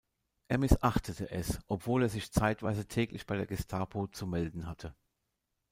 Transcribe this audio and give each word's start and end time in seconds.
Er 0.47 0.57
missachtete 0.57 1.29
es, 1.29 1.59
obwohl 1.67 2.01
er 2.01 2.09
sich 2.09 2.31
zeitweise 2.31 2.87
täglich 2.87 3.27
bei 3.27 3.37
der 3.37 3.45
Gestapo 3.45 4.07
zu 4.07 4.25
melden 4.25 4.65
hatte. 4.65 4.95